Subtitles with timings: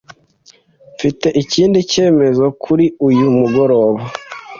[0.95, 4.01] Mfite ikindi cyemezo kuri uyu mugoroba.